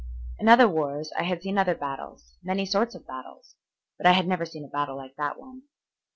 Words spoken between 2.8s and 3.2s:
of